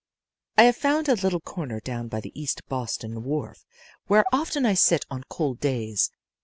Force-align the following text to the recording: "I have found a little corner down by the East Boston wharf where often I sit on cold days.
"I 0.57 0.63
have 0.63 0.77
found 0.77 1.07
a 1.09 1.13
little 1.13 1.39
corner 1.41 1.79
down 1.79 2.07
by 2.07 2.21
the 2.21 2.31
East 2.33 2.63
Boston 2.67 3.23
wharf 3.23 3.67
where 4.07 4.25
often 4.33 4.65
I 4.65 4.73
sit 4.73 5.05
on 5.11 5.23
cold 5.29 5.59
days. 5.59 6.09